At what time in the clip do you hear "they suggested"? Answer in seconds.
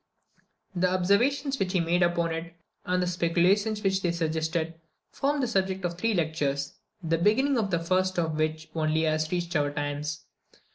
4.01-4.73